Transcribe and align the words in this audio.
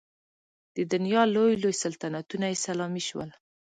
د 0.75 0.77
دنیا 0.93 1.23
لوی 1.33 1.53
لوی 1.63 1.75
سلطنتونه 1.83 2.45
یې 2.51 2.57
سلامي 2.65 3.03
شول. 3.07 3.29